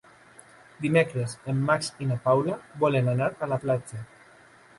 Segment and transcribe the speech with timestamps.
[0.85, 4.03] Dimecres en Max i na Paula volen anar a la platja.